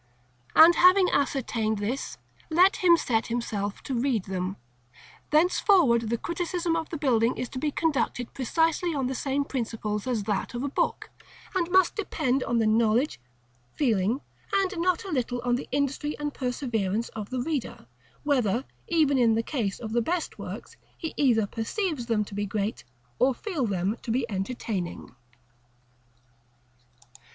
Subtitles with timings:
[0.55, 2.17] And, having ascertained this,
[2.49, 4.57] let him set himself to read them.
[5.29, 10.07] Thenceforward the criticism of the building is to be conducted precisely on the same principles
[10.07, 11.11] as that of a book;
[11.53, 13.19] and it must depend on the knowledge,
[13.75, 17.85] feeling, and not a little on the industry and perseverance of the reader,
[18.23, 22.47] whether, even in the case of the best works, he either perceive them to be
[22.47, 22.83] great,
[23.19, 25.13] or feel them to be entertaining.